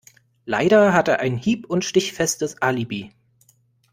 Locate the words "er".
1.09-1.19